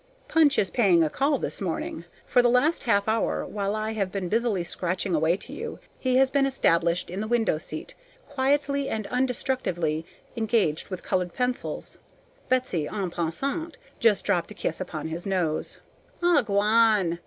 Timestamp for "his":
15.09-15.27